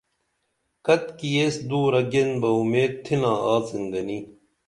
[0.85, 4.19] کتِکی ایس دُورہ گین بہ امید تِھنا آڅِن گنی